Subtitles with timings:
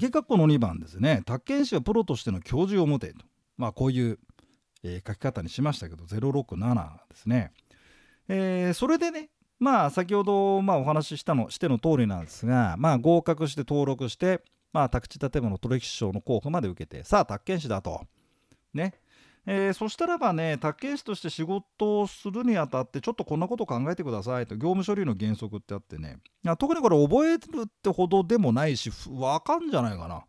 [0.00, 1.22] 鍵括弧の2番ですね。
[1.26, 3.26] 宅建士はプロとしての教授を持てと。
[3.58, 4.18] まあこういう、
[4.82, 7.52] えー、書き方にしましたけど067ですね、
[8.26, 9.28] えー、それでね
[9.58, 14.42] まあ先ほどまあお話ししたのしての通りなんですがまあ合格して登録して
[14.72, 18.00] まあ宅地建物取引証の候補まで受けてさあ宅建士だと。
[18.72, 18.94] ね。
[19.46, 26.18] えー、そしたらばね宅建士として仕事をするにあたってちょっとこんなこと考えてくださいと業務処理の原則ってあってね
[26.58, 30.24] 特にこれ覚えるってほどでもないしわかんじゃないかな。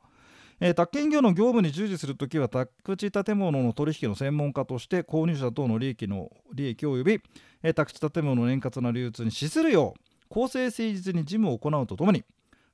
[0.63, 7.19] えー、宅建業の業務に従事するときは宅地建物の取引の専門家として購入者等の利益の利益及び、
[7.63, 12.23] えー、宅地建物の円滑な流通に資するよう公正誠実に事務を行うとともに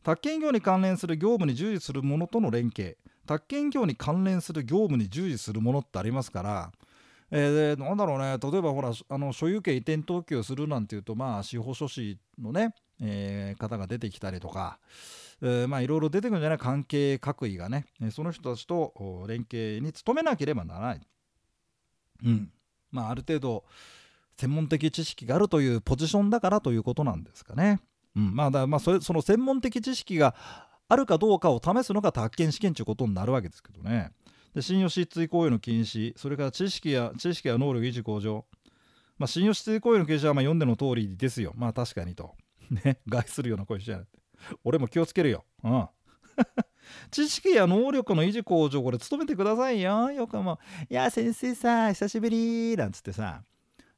[0.03, 6.71] 宅建業に関連する業務に従事する者との連携宅建業に関連する業務に従事するものってありますから、
[7.29, 14.79] えー、なんだろうね例えばほらあの所有権移転登記をするなんていうとまあ司法書士のね、えー、方が出てきたりとか、
[15.41, 16.57] えー、まあいろいろ出てくるんじゃない？
[16.57, 21.01] 関係各位がねその人たちと連携に努めなければならない。
[22.25, 22.51] うん
[22.89, 23.65] まあ、ある程度
[24.37, 27.81] 専門的知識があるというポジションだからということなんですかね。
[28.15, 30.33] うん、まあだまあそれその専門的知識が
[30.89, 34.11] あるかどうかを試すのが宅建試験ということになるわけですけどね。
[34.53, 38.45] で信用失墜行為の禁止、それから知識や知識や能力維持向上。
[39.17, 41.53] まあ、信用失墜行為の禁止はまあ読んでの通りですよ。
[41.55, 42.35] まあ確かにと。
[42.69, 44.07] ね、害するような声しちゃう。
[44.63, 45.45] 俺も気をつけるよ。
[45.63, 45.87] うん。
[47.11, 50.11] 知識や能力の維持向上、これ努めてくださいよ。
[50.11, 53.43] よくもいや、先生さ、久しぶりなんつってさ、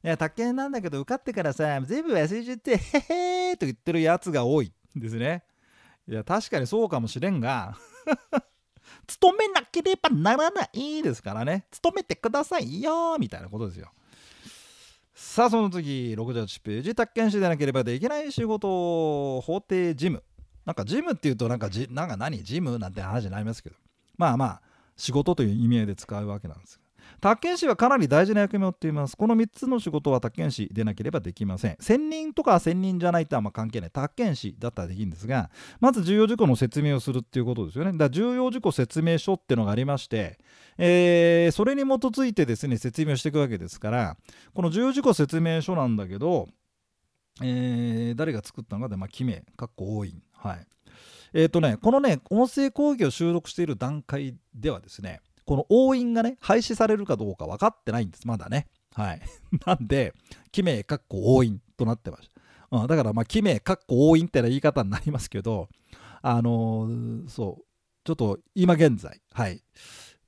[0.02, 5.44] いや、宅建なんだけど受かってからさ、全部忘れちゃって、へへーと言ってるやつが多いですね。
[6.08, 7.76] いや確かにそうかもしれんが
[9.06, 11.66] 勤めなければならないですからね。
[11.70, 13.90] 勤めてくださいよみたいなことですよ。
[15.14, 20.22] さあその次68ページ宅建士でなければできない仕事法定事務。
[20.64, 22.38] なんか事務っていうとなんかじなんか何？
[22.38, 23.76] 事務なんて話になりますけど。
[24.16, 24.62] まあまあ
[24.96, 26.78] 仕事という意味合いで使うわけなんです
[27.20, 29.16] 宅建士はかなり大事な役目を負っています。
[29.16, 31.76] この3つの仕事は宅建士でなければできません。
[31.78, 33.90] 専任とか専任じゃないとはま関係ない。
[33.90, 35.50] 宅建士だったらできるんですが、
[35.80, 37.92] まず重要事項の説明をするっていうことですよね。
[37.92, 40.38] だから重要事項説明書っていうのがありまして、
[40.78, 44.16] えー、それに基づいてですね、説明をしていくわけですから、
[44.54, 46.48] この重要事項説明書なんだけど、
[47.42, 50.22] えー、誰が作ったのかで、まあ、記名、かっこ多い。
[50.32, 50.66] はい。
[51.32, 58.68] えっ、ー、とね、このね、音声講義を収録している段階ではですね、この押印がね、廃止されるかどうか分かってないんです、まだね。
[58.94, 59.20] はい。
[59.66, 60.14] なんで、
[60.52, 62.28] 記名、かっこ押印となってまし
[62.70, 62.78] た。
[62.82, 65.68] うん、だから、まあ、記名、かっこ押印ってな言い方になりますけど、
[66.22, 67.64] あのー、そう、
[68.04, 69.60] ちょっと今現在、はい。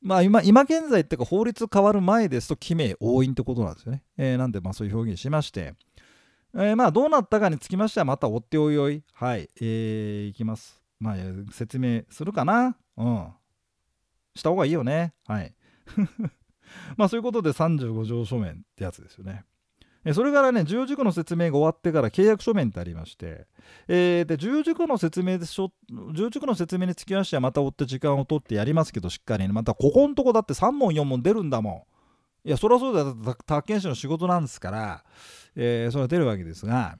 [0.01, 4.03] まあ今、今現在っていうか法律変わる前ですと、記名、押印ってことなんですよね。
[4.17, 5.75] えー、なんで、まあそういう表現しまして、
[6.55, 10.83] えー、まあどうなったかにつきましては、また追っておいおい、はい、えー、いきます。
[10.99, 11.17] まあ
[11.53, 12.77] 説明するかな。
[12.97, 13.29] うん。
[14.35, 15.15] した方がいいよね。
[15.27, 15.55] はい。
[16.97, 19.45] まあそういうことで35条書面ってやつですよね。
[20.15, 23.47] それからね、重要事項の説明が終わってから契約書面ってありまして、
[23.87, 25.73] えー、で重要事項の説明でしょ、
[26.13, 31.87] 重要事項の説明につきましては、また追って時間を取ってやりますけど、しっかりね、またここのとこだって3問、4問出るんだも
[32.45, 32.49] ん。
[32.49, 35.05] いや、そりゃそうだよ、宅建士の仕事なんですから、
[35.55, 36.99] えー、それは出るわけですが、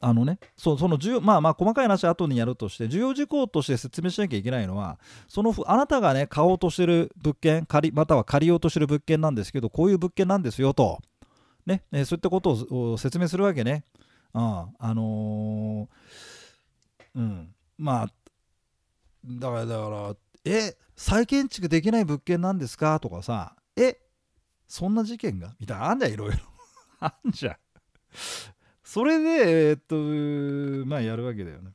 [0.00, 11.00] あのね、そその重まあまあ細かい話は後にやるとして重要事項として説明しなきゃいけないのはそのあなたがね買おうとしてる物件借りまたは借りようとしてる物件なんですけどこういう物件なんですよと、
[11.66, 13.84] ねえそういったことを説明するわけね。
[14.32, 17.54] ああのー、うん。
[17.76, 18.06] まあ
[19.24, 23.00] だからだからえ再建築できない物件なんですか？
[23.00, 23.98] とかさえ
[24.68, 25.54] そんな事件が？
[25.58, 26.38] みたいなあんじゃんいろいろ。
[27.00, 27.56] あんじゃん。
[28.88, 29.80] それで、えー、っ
[30.82, 31.72] と、まあやるわけだよね。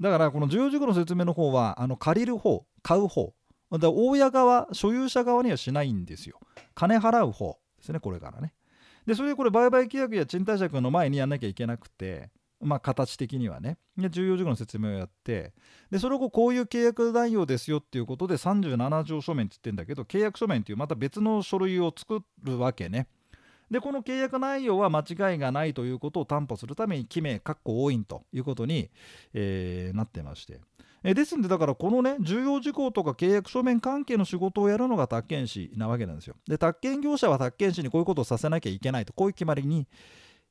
[0.00, 3.32] だからこの重要事項の説明の方は、あの借りる方、買う方、
[3.78, 6.40] だ大家側、所有者側にはしないんですよ。
[6.74, 8.54] 金払う方ですね、これからね。
[9.06, 13.78] で、それでこれ売買契約や賃貸借の前にやんなきゃいけなくて、まあ形的にはね。
[13.96, 15.52] で、重要事項の説明をやって、
[15.92, 23.06] で、それをこういう契約内容ですよっていうことで37条書面って言ってんだけど、契約書面っていうまた別の書類を作るわけね。
[23.72, 28.90] でこの契約内容は間違いがないということを担保するために記名括弧押印ということに、
[29.32, 30.60] えー、なってまして。
[31.04, 36.36] えですんでだからこのね重要事項とか契約書面関係の仕事をやるのが宅建士なわけなんですよ。
[36.46, 39.88] で宅建業者は宅建士にこういうことをさせなきゃいけないとこういう決まりに、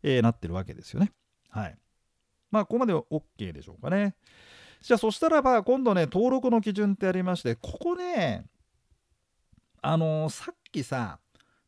[0.04, 1.14] えー、なってるわけですよね。
[1.50, 1.78] はい。
[2.50, 4.16] まあここまでは OK でしょうかね。
[4.82, 8.46] じゃあそしたらば今度ね登録の基準ってありましてここね
[9.82, 11.21] あのー、さっきさ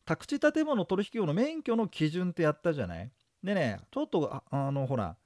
[0.04, 3.10] 宅地建物取引業の免許の基準ってやったじゃない？
[3.42, 5.16] でねちょっとあのほら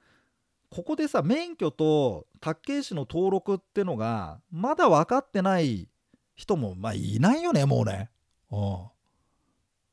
[0.71, 5.89] ここでさ免許と宅建士の登録ってのがまだ分かってない
[6.37, 8.11] 人もまあいないよねもうね。
[8.51, 8.57] う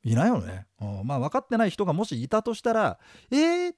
[0.08, 0.66] ん、いないよね。
[0.80, 2.98] うん、まあ分かってない人がもしいたとしたら
[3.30, 3.74] 「えー、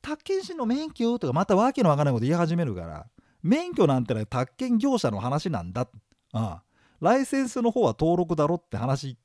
[0.00, 3.06] 宅建士の免許?」とかまた訳の分からないこと言い始めるから
[3.42, 5.88] 免許なんてね宅建業者の話なんだ。
[6.34, 6.56] うん、
[7.00, 9.16] ライセンスの方は登録だろって話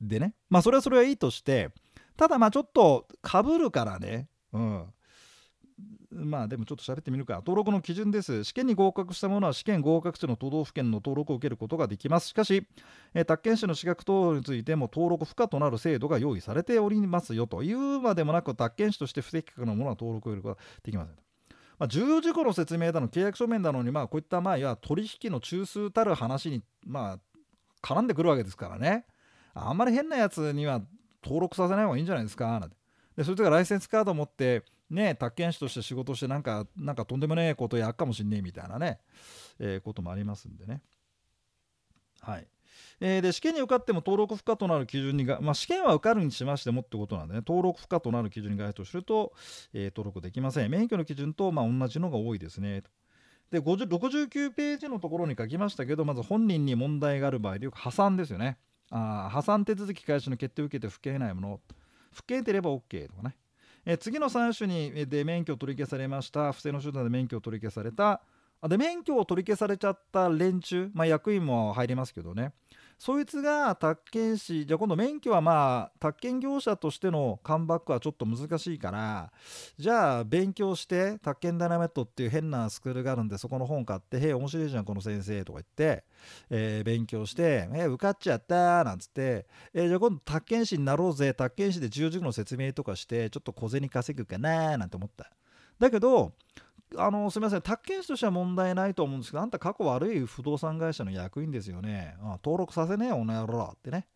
[0.00, 1.70] でねまあそれはそれはいいとして
[2.16, 4.86] ただまあちょっとかぶるからね、うん、
[6.10, 7.34] まあでもちょっと喋ってみるか。
[7.36, 8.44] 登録の基準です。
[8.44, 12.28] 試験に合格した者は試験合格地の都道府県の登録を受けることができます。
[12.28, 12.66] しかし、
[13.14, 21.16] えー、宅建士の資格等についても登録不可となる制度が用意されておりますよというまでもなく、宅建士として不適格なものは登録を得ることができません。
[21.78, 27.18] まあ、重要事項の説明だの契約書面なのに、まあ、こういったまあいわ取引の中枢たる話に、まあ、
[27.82, 29.04] 絡んでくるわけですからね。
[29.56, 30.82] あんまり変なやつには
[31.24, 32.60] 登録させない方がいいんじゃないですか。
[32.60, 32.76] なんて。
[33.16, 39.00] でそれとかライセンスカードを持ってね宅建士として仕事してなんかなんかとんでもねえことやっかもしんねえみたいなね、
[39.58, 40.82] えー、こともありますんでね。
[42.20, 42.46] はい、
[43.00, 47.40] えー、で試験に受かっても登録不可となる基準にが、まあ、試験は受かるにしましてもってことなんでね。
[47.46, 49.32] 登録不可となる基準に該当すると、
[49.72, 50.70] えー、登録できません。
[50.70, 52.82] 免許の基準とまあ同じのが多いですね。
[53.50, 58.58] で69ページのところに書きましたけどまず本人に問題がある場合でよく破産ですよね。
[58.90, 61.60] あ破産手続き開始の決定を受けて不敬ないもの。
[62.12, 63.36] 不敬てれば OK とかね。
[63.84, 66.52] え次の3種にで免許を取り消されました。
[66.52, 68.20] 不正の手段で免許を取り消された。
[68.62, 72.52] で免許を取り消されちゃった連中、まあ、役員も入りますけどね。
[72.98, 79.30] そいつが宅建士じゃあ今度免許はまあ宅建業者としてのカムバックはちょっと難しいから
[79.78, 86.04] じゃあ勉強して宅建ダイナメットっていう変なスクールがあるんでそこの本買って「へえ面白いじゃんこの先生」とか言って、
[86.48, 95.30] えー、勉強して「え受かっちゃった」なんつって、えー、じゃあ今度宅建士になろうぜ宅建士で重々の説明とかしてちょっと小銭稼ぐかななんて思った。
[95.78, 96.32] だけど
[96.96, 102.16] あのすみません、宅建士としては問題ないと思うんですけど、あんた過去悪い不動産会社の役員ですよね。
[102.20, 104.06] ああ登録させねえよ、この野郎ってね。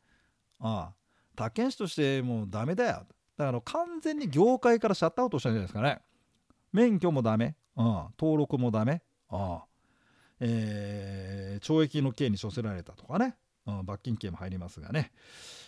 [0.61, 0.94] ああ
[1.34, 3.06] 宅建士としてもうダメだよ。
[3.37, 6.00] だから完全に業界からシャットアウトしたんじゃないですかね。
[6.72, 7.56] 免許もダメ。
[7.76, 7.87] うん、
[8.19, 9.02] 登録もダメ。
[9.28, 9.67] ああ
[10.40, 13.37] えー、懲役の刑に処せられたとかね。
[13.67, 15.12] うん、罰金刑も入りますがね。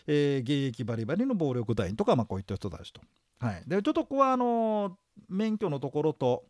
[0.07, 3.01] えー、現役バリバリの暴力団員とか、まあ、こういった人たちと。
[3.39, 4.97] はい、でちょっとここはあの、
[5.29, 6.45] 免許のところと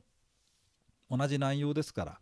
[1.16, 2.18] 同じ内容ですから。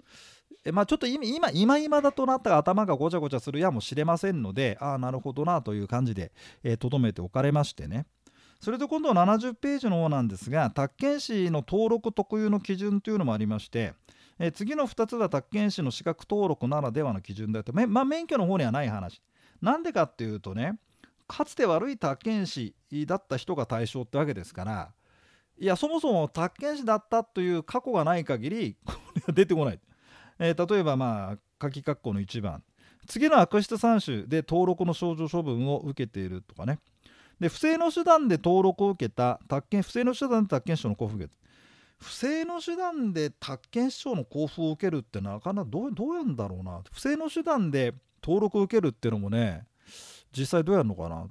[0.64, 6.32] えまあ、ちょっと今今今だとなったら頭がごちゃごちゃするやもしれませんのでああなるほどなという感じで
[6.78, 8.06] とど、めておかれましてね。
[8.60, 13.94] それで今度は70ページの方なんですが宅建士の登録特有の基準というのもありまして
[14.38, 19.22] え次の2つは宅建士の資格登録ならではの基準だと、まあ、免許の方にはない話。
[19.62, 20.78] なんでかっていうとね
[21.26, 22.74] かつて悪い宅建士
[23.06, 24.92] だった人が対象ってわけですから
[25.60, 29.80] いやそもそも宅建士だったという過去がない限り これは出てこない、
[30.38, 32.62] えー、例えばまあ書き括弧の1番。
[33.06, 36.78] 次の悪質3種で登録の症状処分を受けているとかね。
[37.38, 41.40] で不正の手段で登録を受けた宅建不正の手段で宅建証の交付を受け
[41.98, 46.80] 不正の手段で宅建証の交付を受けるってなかなかどうどうやんだろうな。
[46.90, 49.66] 不正の手段で登録を受けるっていうのもね
[50.32, 51.26] 実際どうやるのかな。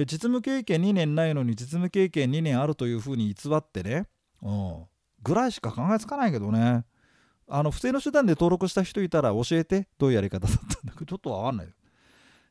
[0.00, 4.06] 実務経験2年ないのに実務経験2年あるというふうに偽ってね、
[4.42, 4.84] うん、
[5.22, 6.84] ぐらいしか考えつかないけどね。
[7.46, 9.86] あの不正の手段で登録した人いたら教えて。
[9.98, 11.72] どういうやり方だったんだけどちょっとわかんないよ。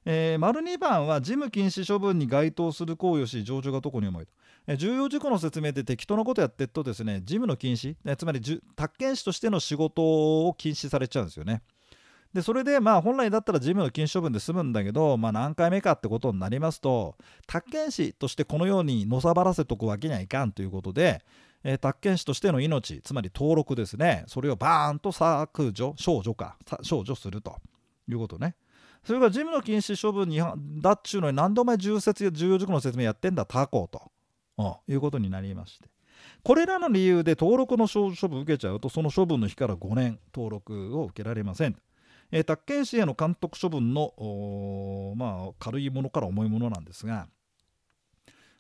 [0.06, 4.34] えー、丸2番は事務禁止処分に該当する行為をし上場がどこに重いと、
[4.68, 8.42] えー、重要事項の説明で適当なことやってるとですね事務の禁止、ね、つまり
[8.76, 10.02] 宅建士としての仕事
[10.46, 11.62] を禁止されちゃうんですよね。
[12.34, 21.22] でそれでまあ本来だったら事務の禁止処分で済むんだけど、まあ、何回目かってことになりますと宅建士としてこのようにのさばらせとくわけにはいかんということで、
[21.64, 27.58] えー、宅建士としての命つまり登録ですねそれをバーンと削除少女か少女すると
[28.10, 28.56] いうことね
[29.06, 30.42] それが事務の禁止処分に
[30.82, 34.12] だっちゅうのに何でお前重説重要事項の説明やってんだタコと、
[34.58, 35.90] うん、いうことになりまして
[36.44, 41.78] これらの理由で登録の処分受けちゃうとその処分の日から5年登録を受けられません。
[42.36, 44.12] えー、宅建士への監督処分の、
[45.16, 47.28] まあ、軽いものから重いものなんですが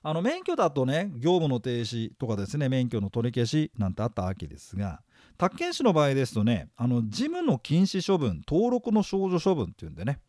[0.03, 5.01] あの免許だとね業務の停止とかですね免許の取り消しなんてあったわけですが
[5.39, 10.19] 宅建士の場合ですとねあの事務の禁止処分登録の少女処分っていうんでね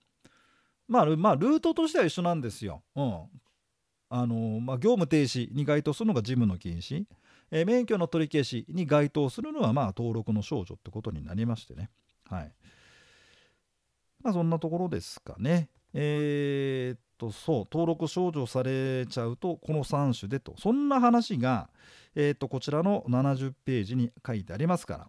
[0.88, 2.82] まあ、まあ、ルートとしては一緒なんですよ。
[2.94, 3.22] うん
[4.10, 7.04] あのまあ、業務停止に該当するのが事務の禁止、
[7.50, 11.90] えー、免許の取り消しに該当するのはまあ登録の少女ってことになりましてね。
[12.30, 12.52] はい、
[14.24, 15.68] まあ、そんなところですかね。
[15.92, 21.70] えー、っとそう登録少女されちゃうとこの3種でとそんな話が、
[22.16, 25.08] えー、とこちらの70ページに書いてありますから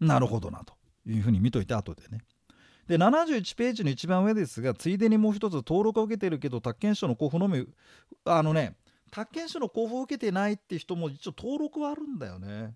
[0.00, 0.74] なるほどなと
[1.06, 2.22] いうふうに見といて後でね。
[2.88, 7.66] で71ページの一番上ですがついでにもう一つ登録を受けてるけど宅建証の交付のみ
[8.24, 8.76] あのね
[9.10, 12.74] 宅建証の交付を受けてないって人も一応登録はあるんだよね。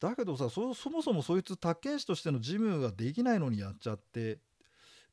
[0.00, 4.38] だけどさそもそもそいつ宅建士としての事務ができないのにやっちゃって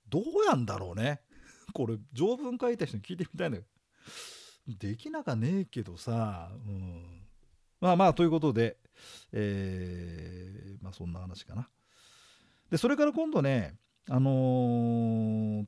[0.08, 1.22] どうやんだろうね。
[1.74, 3.64] これ条文書いた人に聞いてみたいんだけ
[4.68, 7.28] どできなかねえけどさ、うん、
[7.82, 8.78] まあまあということで、
[9.32, 11.70] えー、まあそんな話かな。
[12.70, 13.78] でそれから今度ね
[14.10, 15.66] あのー、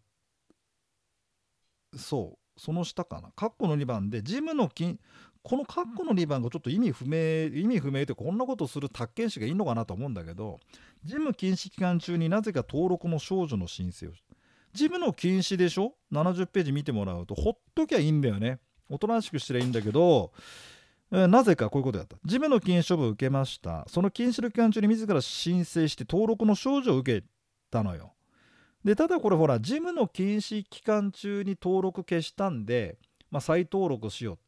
[1.97, 3.29] そうその下かな。
[3.29, 4.99] 括弧の2番で事務の金
[5.47, 10.59] この括弧の2番がちょっと意味不明意味不明ってこんなことする宅建士がいいのかなと思うんだけど
[11.05, 14.11] 事務禁止期間中になぜか登録の少女の申請を
[14.73, 18.59] 事務の禁止でしょ？70ページ見てもらうとほっときゃいいんだよね。
[18.89, 20.33] おとなしくしてりゃいいんだけど、
[21.09, 22.17] なぜかこういうことやった。
[22.25, 23.85] 事務の禁止処分を受けました。
[23.87, 27.25] その禁止の期間中に自ら申請して登録の少女を受け
[27.71, 28.13] たのよ。
[28.83, 32.97] でただこれほら事務の禁止期間中に登録消したんで、
[33.31, 34.39] まあ、再登録しよう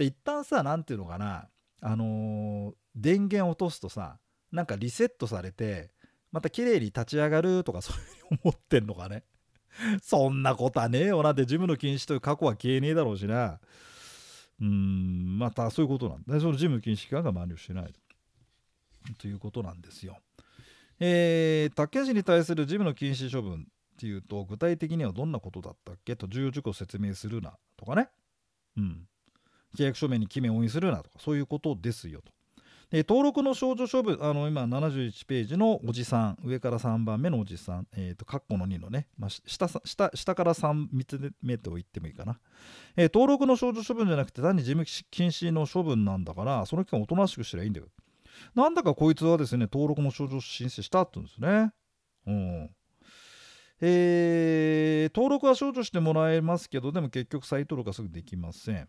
[0.00, 1.46] で一旦さ何ていうのかな
[1.82, 4.18] あのー、電源落とすとさ
[4.50, 5.90] なんかリセットされて
[6.32, 9.24] また綺麗に立ち上がるとかそういうふうに思ってんのかね
[10.02, 13.60] そんなことはねえよなって事務の禁止という過去は消えねえだろうしな
[14.60, 17.94] うんまたそういうことなんだその事務禁止期間が満了しない
[19.18, 20.18] ということなんですよ。
[20.98, 23.64] えー、宅建士に対する事務の禁止処分っ
[23.98, 26.16] ていうと具体的にはどんなことだったっけ？
[26.16, 28.08] と重要事項を説明するなとかね。
[28.76, 29.06] うん。
[29.76, 32.32] 契約書面に記名を押印するなとかそういうことですよと。
[32.90, 42.40] で登録の少女処分あの今71ページのおじさん上から3番目のおじさん、えーと、括弧の2のね、まあ、下下下から 3, 3つ目と言ってもいいかな、
[42.96, 47.86] えー、登録の少女処分じゃなくて単に事務禁止の処分なんだからその期間おとなしくしたらいいんだよ。
[48.56, 51.72] なんだかこいつはですね登録の少女申請したって言うんですね。
[52.26, 52.70] うん。
[53.82, 58.88] えー、登録は少女してもらえますけどでも結局再登録はすぐできません。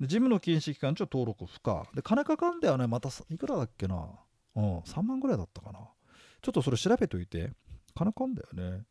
[0.00, 1.86] で事務の禁止期間中登録不可。
[1.94, 2.86] で金かかんだよね。
[2.86, 4.08] またいくらだっけな。
[4.56, 5.80] うん3万ぐらいだったかな。
[6.40, 7.52] ちょっとそれ調べといて。
[7.94, 8.84] 金かかんだよね。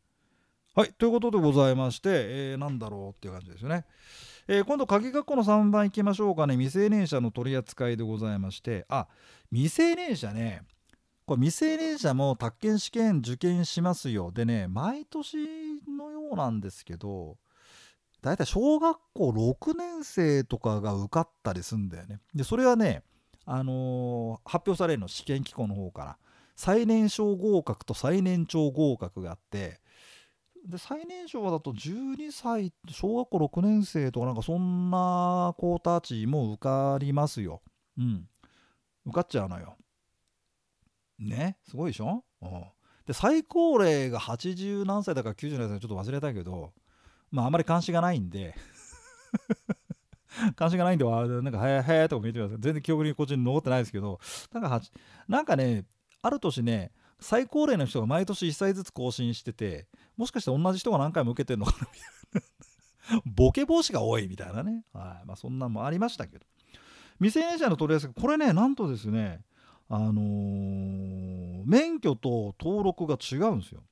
[0.74, 3.84] はいということでございまして、えー、なんだろうっていう感じですよね、
[4.46, 6.54] えー、今度鍵括弧の3番いきましょうかね。
[6.54, 8.86] 未成年者の取り扱いでございまして。
[8.88, 9.08] あ
[9.50, 10.62] 未成年者ね。
[11.26, 14.30] これ未成年者も宅建試験受験しますよ。
[14.30, 15.36] でね毎年
[15.88, 17.38] のようなんですけど
[18.20, 22.20] 大体小学校6年生とかが受かったりすんだよね。
[22.34, 23.02] でそれはね、
[23.44, 26.18] あのー、発表されるの試験機構の方から
[26.56, 29.80] 最年少合格と最年長合格があって
[30.66, 37.62] で最年少だと12歳小学校6年生とかなんかそんな子たちも受かりますよ。
[37.96, 38.28] うん。
[39.06, 39.76] 受かっちゃうのよ。
[41.18, 41.56] ね？
[41.68, 42.64] すごいでしょ、うん、
[43.06, 46.72] で最高齢が80何歳だから90何歳ちょっと忘れたけど
[47.30, 48.54] まああまり関心がないんで。
[50.56, 54.20] 関心がないんでなんか「へえへえ」とか見てください全然記憶にこっちに残ってないですけど。
[54.52, 54.80] なんか
[55.26, 55.84] なんかね
[56.22, 62.42] ある年ね最高齢の人が毎年1歳ずつ更新しててもしかして同じ人が何回も受けてるのかなみたい
[63.12, 63.22] な。
[63.34, 65.26] ボケ防止が多いみたいなね、はい。
[65.26, 66.46] まあ、そんなんもありましたけど。
[67.20, 69.40] 未成年者の取り扱いこれねなんとですね
[69.88, 73.82] あのー、免許と登録が違うんですよ。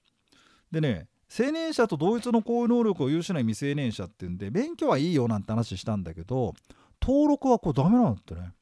[0.70, 6.54] でね青年者と同一の行為能力を有しない未成年者ってんで免許はいいよなんて話したんだけど
[7.02, 8.52] 登録はこれダメなんだってね。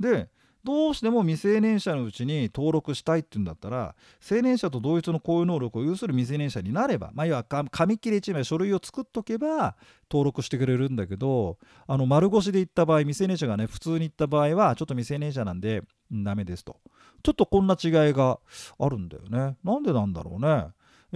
[0.00, 0.28] で
[0.64, 3.96] どうしても未成年者のうちに登録したいって言うんだったら
[4.30, 9.74] 青年者と同一の行為能力を有する未成年者になればまあ要は紙切れ1枚書類を作っとけば
[10.10, 15.82] 登録してくれるんだけどあの丸腰で行った場合未成年者がね普通に行った場合はちょっと未成年者なんで
[16.12, 16.76] ダメですと。
[17.24, 18.38] ちょっとこんな違いが
[18.78, 19.56] あるんだよね。
[19.64, 20.66] なんでなんだろうね。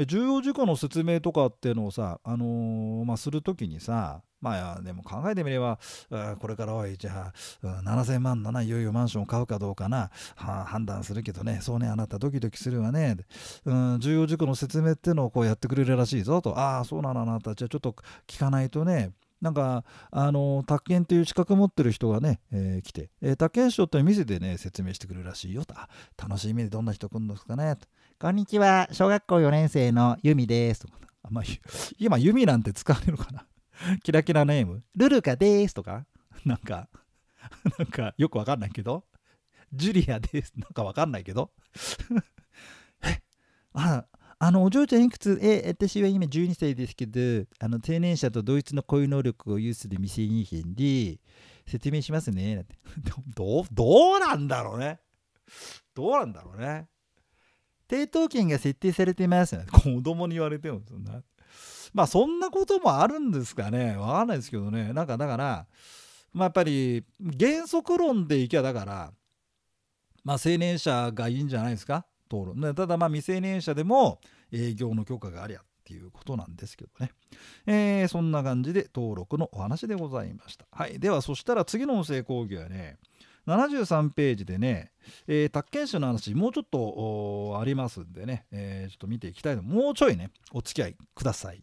[0.05, 5.79] 重要事項の説明とかっていうのをさ、あのー、まあ、するときにさまあでも考えてみれば
[6.39, 13.17] これからおいじゃあ7000万のないよいよマンションを買うかどうかな判断するけどねそうねあなたドキドキするわね、
[13.65, 25.75] うん、重要事項の説明っていうのをこうやってくれるらしいぞとああそうなのあなたじゃあちょっと聞かないとねなんか、あの、宅建という資格持ってる人がね、えー、来て、えー、宅建賞って店でね、説明してくれるらしいよと。
[26.17, 27.87] 楽しみでどんな人来るんですかねと。
[28.19, 30.87] こんにちは、小学校4年生のユミです。
[31.23, 31.45] あまあ、
[31.99, 33.47] 今、ユミなんて使われるのかな？
[34.03, 34.83] キラキラネーム。
[34.95, 36.07] ルルカですとか？
[36.45, 36.89] なんか、
[37.79, 39.05] なんかよくわかんないけど？
[39.73, 40.53] ジュリアです。
[40.57, 41.51] なんかわかんないけど？
[43.05, 43.21] え、
[43.75, 44.07] あ、
[44.39, 45.39] あのお嬢ちゃんいくつ？
[45.43, 47.21] え私は今12歳ですけど
[47.59, 51.19] あの青年者と同一の恋能力を有する未成年編で
[51.67, 52.65] 説明しますね
[53.35, 55.01] どうどうなんだろうね
[55.95, 56.87] どうなんだろうね
[57.89, 59.67] 抵当権が設定されていますよ、ね。
[59.73, 61.23] 子供に言われてもそんな。
[61.95, 63.97] まあそんなこともあるんですかね。
[63.97, 64.93] わかんないですけどね。
[64.93, 65.67] なんかだから
[66.33, 67.05] まあやっぱり
[67.39, 69.13] 原則論でいきゃだから
[70.25, 72.05] まあ青年者がいいんじゃないですか？
[72.31, 77.13] 登録ただまあ未成年者でも営業の許可がありゃっていうことなんですけどね、
[77.67, 80.67] えー、そんな感じで登録のお話でございました。
[80.73, 80.99] はい。
[80.99, 82.99] ではそしたら次の音声講義はね
[83.47, 84.93] 73ページでね、
[85.27, 89.63] えー、宅建士の話もうちょっとありますんでね、えー、ちょっと見ていきたいの。
[89.63, 91.63] もうちょいねお付き合いください。